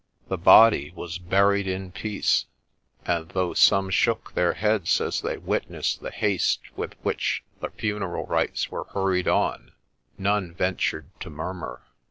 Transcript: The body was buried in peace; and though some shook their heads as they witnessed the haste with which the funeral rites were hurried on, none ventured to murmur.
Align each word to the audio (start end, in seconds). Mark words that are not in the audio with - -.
The 0.29 0.37
body 0.39 0.91
was 0.95 1.19
buried 1.19 1.67
in 1.67 1.91
peace; 1.91 2.47
and 3.05 3.29
though 3.29 3.53
some 3.53 3.91
shook 3.91 4.33
their 4.33 4.53
heads 4.53 4.99
as 4.99 5.21
they 5.21 5.37
witnessed 5.37 6.01
the 6.01 6.09
haste 6.09 6.75
with 6.75 6.95
which 7.03 7.43
the 7.59 7.69
funeral 7.69 8.25
rites 8.25 8.71
were 8.71 8.85
hurried 8.85 9.27
on, 9.27 9.73
none 10.17 10.55
ventured 10.55 11.11
to 11.19 11.29
murmur. 11.29 11.83